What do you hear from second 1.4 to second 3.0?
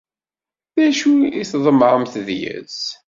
i tḍemεemt deg-s?